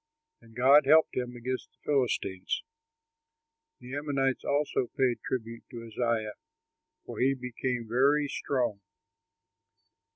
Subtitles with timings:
[0.41, 2.63] And God helped him against the Philistines.
[3.79, 6.33] The Ammonites also paid tribute to Uzziah,
[7.05, 8.81] for he became very strong.